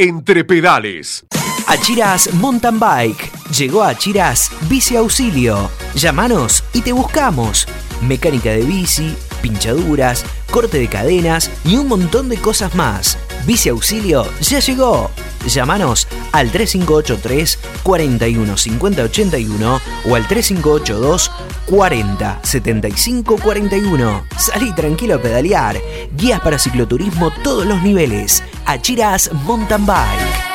Entre 0.00 0.44
pedales. 0.44 1.24
Achiras 1.66 2.32
Mountain 2.34 2.78
Bike. 2.78 3.32
Llegó 3.50 3.82
a 3.82 3.88
Achiras 3.88 4.48
Bici 4.68 4.94
Auxilio. 4.94 5.68
Llámanos 5.96 6.62
y 6.72 6.82
te 6.82 6.92
buscamos. 6.92 7.66
Mecánica 8.02 8.50
de 8.50 8.62
bici, 8.62 9.16
pinchaduras, 9.42 10.24
corte 10.52 10.78
de 10.78 10.86
cadenas 10.86 11.50
y 11.64 11.78
un 11.78 11.88
montón 11.88 12.28
de 12.28 12.36
cosas 12.36 12.76
más. 12.76 13.18
Bici 13.44 13.70
Auxilio 13.70 14.24
ya 14.40 14.60
llegó. 14.60 15.10
Llámanos 15.48 16.06
al 16.30 16.52
3583 16.52 17.58
41 17.82 18.56
50 18.56 19.02
81 19.02 19.80
o 20.04 20.14
al 20.14 20.28
3582 20.28 21.30
40 21.66 22.40
75 22.44 23.36
41. 23.36 24.26
Salí 24.36 24.72
tranquilo 24.76 25.16
a 25.16 25.22
pedalear. 25.22 25.80
Guías 26.12 26.40
para 26.40 26.58
cicloturismo 26.58 27.32
todos 27.42 27.66
los 27.66 27.82
niveles. 27.82 28.44
Achiras 28.68 29.30
Mountain 29.46 29.86
Bike. 29.86 30.48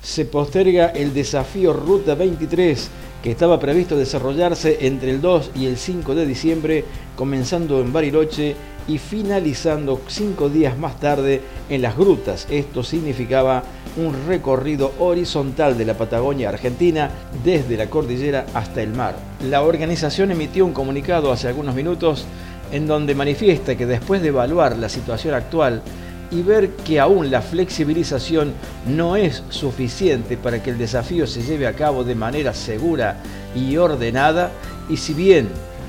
se 0.00 0.24
posterga 0.24 0.86
el 0.90 1.12
desafío 1.12 1.72
Ruta 1.72 2.14
23 2.14 2.88
estaba 3.30 3.58
previsto 3.58 3.96
desarrollarse 3.96 4.86
entre 4.86 5.10
el 5.10 5.20
2 5.20 5.52
y 5.54 5.66
el 5.66 5.76
5 5.76 6.14
de 6.14 6.26
diciembre, 6.26 6.84
comenzando 7.16 7.80
en 7.80 7.92
Bariloche 7.92 8.56
y 8.88 8.98
finalizando 8.98 10.00
cinco 10.06 10.48
días 10.48 10.78
más 10.78 11.00
tarde 11.00 11.40
en 11.68 11.82
las 11.82 11.96
grutas. 11.96 12.46
Esto 12.50 12.82
significaba 12.82 13.64
un 13.96 14.14
recorrido 14.26 14.92
horizontal 14.98 15.76
de 15.76 15.84
la 15.84 15.94
Patagonia 15.94 16.50
Argentina 16.50 17.10
desde 17.44 17.76
la 17.76 17.90
cordillera 17.90 18.46
hasta 18.54 18.82
el 18.82 18.90
mar. 18.90 19.16
La 19.42 19.62
organización 19.62 20.30
emitió 20.30 20.64
un 20.64 20.72
comunicado 20.72 21.32
hace 21.32 21.48
algunos 21.48 21.74
minutos 21.74 22.26
en 22.72 22.86
donde 22.86 23.14
manifiesta 23.14 23.76
que 23.76 23.86
después 23.86 24.22
de 24.22 24.28
evaluar 24.28 24.76
la 24.76 24.88
situación 24.88 25.34
actual 25.34 25.82
y 26.30 26.42
ver 26.42 26.70
que 26.70 27.00
aún 27.00 27.30
la 27.30 27.42
flexibilización 27.42 28.52
no 28.86 29.16
es 29.16 29.42
suficiente 29.50 30.36
para 30.36 30.62
que 30.62 30.70
el 30.70 30.78
desafío 30.78 31.26
se 31.26 31.42
lleve 31.42 31.66
a 31.66 31.74
cabo 31.74 32.04
de 32.04 32.14
manera 32.14 32.54
segura 32.54 33.18
y 33.54 33.76
ordenada, 33.76 34.50
y 34.88 34.96
si 34.96 35.14
bien 35.14 35.48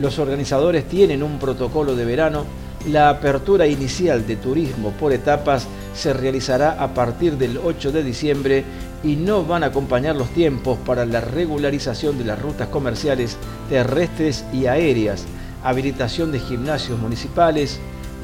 los 0.00 0.18
organizadores 0.18 0.86
tienen 0.86 1.22
un 1.22 1.38
protocolo 1.38 1.96
de 1.96 2.04
verano, 2.04 2.44
la 2.86 3.10
apertura 3.10 3.66
inicial 3.66 4.26
de 4.26 4.36
turismo 4.36 4.92
por 4.92 5.12
etapas 5.12 5.66
se 5.94 6.12
realizará 6.12 6.82
a 6.82 6.94
partir 6.94 7.36
del 7.36 7.58
8 7.58 7.90
de 7.90 8.04
diciembre 8.04 8.64
y 9.02 9.16
no 9.16 9.44
van 9.44 9.64
a 9.64 9.66
acompañar 9.66 10.16
los 10.16 10.28
tiempos 10.28 10.78
para 10.86 11.04
la 11.04 11.20
regularización 11.20 12.18
de 12.18 12.24
las 12.24 12.40
rutas 12.40 12.68
comerciales 12.68 13.36
terrestres 13.68 14.44
y 14.52 14.66
aéreas, 14.66 15.24
habilitación 15.64 16.30
de 16.30 16.38
gimnasios 16.38 16.98
municipales, 16.98 17.80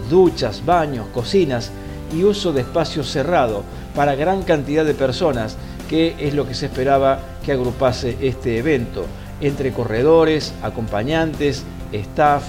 duchas, 0.08 0.64
baños, 0.64 1.06
cocinas, 1.12 1.70
y 2.12 2.24
uso 2.24 2.52
de 2.52 2.62
espacio 2.62 3.04
cerrado 3.04 3.62
para 3.94 4.14
gran 4.14 4.42
cantidad 4.42 4.84
de 4.84 4.94
personas, 4.94 5.56
que 5.88 6.14
es 6.18 6.34
lo 6.34 6.46
que 6.46 6.54
se 6.54 6.66
esperaba 6.66 7.20
que 7.44 7.52
agrupase 7.52 8.16
este 8.20 8.58
evento, 8.58 9.06
entre 9.40 9.72
corredores, 9.72 10.54
acompañantes, 10.62 11.64
staff, 11.92 12.44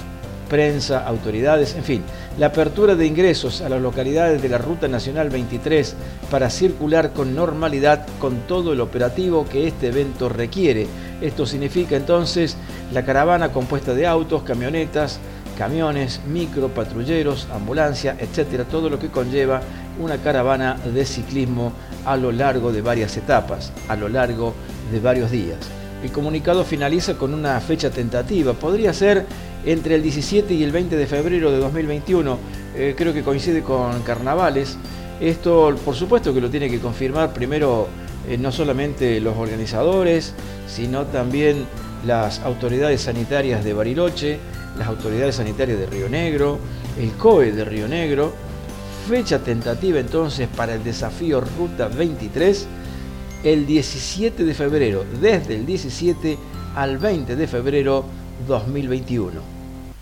prensa, 0.45 1.05
autoridades, 1.05 1.75
en 1.75 1.83
fin, 1.83 2.03
la 2.37 2.47
apertura 2.47 2.95
de 2.95 3.05
ingresos 3.05 3.61
a 3.61 3.69
las 3.69 3.81
localidades 3.81 4.41
de 4.41 4.49
la 4.49 4.57
Ruta 4.57 4.87
Nacional 4.87 5.29
23 5.29 5.95
para 6.29 6.49
circular 6.49 7.11
con 7.11 7.35
normalidad 7.35 8.05
con 8.19 8.41
todo 8.47 8.73
el 8.73 8.81
operativo 8.81 9.45
que 9.45 9.67
este 9.67 9.87
evento 9.87 10.29
requiere. 10.29 10.87
Esto 11.21 11.45
significa 11.45 11.95
entonces 11.95 12.57
la 12.93 13.05
caravana 13.05 13.51
compuesta 13.51 13.93
de 13.93 14.05
autos, 14.05 14.43
camionetas, 14.43 15.19
camiones, 15.57 16.21
micro, 16.27 16.69
patrulleros, 16.69 17.47
ambulancia, 17.53 18.15
etcétera, 18.19 18.65
todo 18.65 18.89
lo 18.89 18.99
que 18.99 19.09
conlleva 19.09 19.61
una 19.99 20.17
caravana 20.17 20.75
de 20.75 21.05
ciclismo 21.05 21.71
a 22.05 22.17
lo 22.17 22.31
largo 22.31 22.71
de 22.71 22.81
varias 22.81 23.17
etapas, 23.17 23.71
a 23.87 23.95
lo 23.95 24.09
largo 24.09 24.53
de 24.91 24.99
varios 24.99 25.31
días. 25.31 25.57
El 26.03 26.11
comunicado 26.11 26.63
finaliza 26.63 27.15
con 27.15 27.33
una 27.33 27.59
fecha 27.61 27.89
tentativa, 27.89 28.53
podría 28.53 28.93
ser 28.93 29.25
entre 29.65 29.95
el 29.95 30.03
17 30.03 30.53
y 30.53 30.63
el 30.63 30.71
20 30.71 30.95
de 30.95 31.07
febrero 31.07 31.51
de 31.51 31.57
2021, 31.57 32.37
eh, 32.75 32.93
creo 32.95 33.13
que 33.13 33.23
coincide 33.23 33.63
con 33.63 34.01
carnavales. 34.03 34.77
Esto, 35.19 35.75
por 35.83 35.95
supuesto, 35.95 36.33
que 36.33 36.41
lo 36.41 36.49
tiene 36.49 36.69
que 36.69 36.79
confirmar 36.79 37.33
primero 37.33 37.87
eh, 38.27 38.37
no 38.37 38.51
solamente 38.51 39.19
los 39.19 39.37
organizadores, 39.37 40.33
sino 40.67 41.05
también 41.05 41.65
las 42.05 42.39
autoridades 42.41 43.01
sanitarias 43.01 43.63
de 43.63 43.73
Bariloche, 43.73 44.39
las 44.77 44.87
autoridades 44.87 45.35
sanitarias 45.35 45.79
de 45.79 45.85
Río 45.85 46.09
Negro, 46.09 46.59
el 46.99 47.11
COE 47.13 47.51
de 47.51 47.65
Río 47.65 47.87
Negro. 47.87 48.33
Fecha 49.07 49.39
tentativa 49.39 49.99
entonces 49.99 50.47
para 50.47 50.73
el 50.73 50.83
desafío 50.83 51.41
Ruta 51.41 51.87
23 51.87 52.67
el 53.43 53.67
17 53.67 54.43
de 54.43 54.53
febrero, 54.55 55.05
desde 55.21 55.55
el 55.55 55.65
17 55.67 56.37
al 56.75 56.97
20 56.97 57.35
de 57.35 57.47
febrero 57.47 58.03
2021. 58.47 59.54